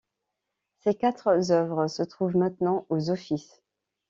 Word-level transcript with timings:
Ces 0.79 0.95
quatre 0.95 1.51
œuvres 1.51 1.87
se 1.87 2.01
trouvent 2.01 2.35
maintenant 2.35 2.87
aux 2.89 3.11
Offices. 3.11 3.61